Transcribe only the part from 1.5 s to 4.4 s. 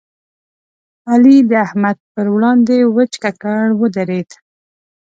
احمد پر وړاندې وچ ککړ ودرېد.